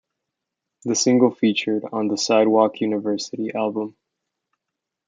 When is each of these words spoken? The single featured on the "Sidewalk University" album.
The 0.83 0.95
single 0.95 1.29
featured 1.29 1.83
on 1.93 2.07
the 2.07 2.17
"Sidewalk 2.17 2.81
University" 2.81 3.53
album. 3.53 3.95